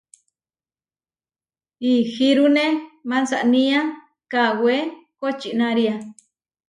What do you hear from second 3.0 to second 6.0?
mansanía kawé kočinária.